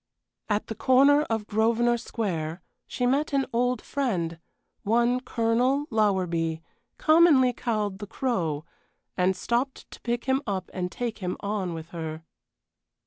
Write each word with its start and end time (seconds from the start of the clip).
At 0.49 0.65
the 0.65 0.73
corner 0.73 1.21
of 1.29 1.45
Grosvenor 1.45 1.95
Square 1.97 2.63
she 2.87 3.05
met 3.05 3.33
an 3.33 3.45
old 3.53 3.83
friend, 3.83 4.39
one 4.81 5.19
Colonel 5.19 5.85
Lowerby, 5.91 6.63
commonly 6.97 7.53
called 7.53 7.99
the 7.99 8.07
Crow, 8.07 8.65
and 9.15 9.35
stopped 9.35 9.91
to 9.91 10.01
pick 10.01 10.23
him 10.25 10.41
up 10.47 10.71
and 10.73 10.91
take 10.91 11.19
him 11.19 11.37
on 11.41 11.75
with 11.75 11.89
her. 11.89 12.23